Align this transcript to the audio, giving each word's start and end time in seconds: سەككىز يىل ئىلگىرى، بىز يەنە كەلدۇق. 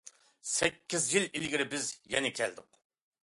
سەككىز 0.51 1.03
يىل 1.15 1.27
ئىلگىرى، 1.39 1.67
بىز 1.73 1.91
يەنە 2.15 2.35
كەلدۇق. 2.41 2.81